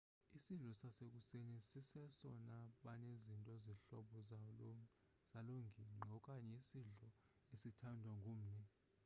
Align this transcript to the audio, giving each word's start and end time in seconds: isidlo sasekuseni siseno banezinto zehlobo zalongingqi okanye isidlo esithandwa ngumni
isidlo 0.37 0.71
sasekuseni 0.81 1.57
siseno 1.69 2.57
banezinto 2.85 3.53
zehlobo 3.65 4.17
zalongingqi 4.29 6.07
okanye 6.15 6.51
isidlo 6.63 7.07
esithandwa 7.53 8.11
ngumni 8.19 8.63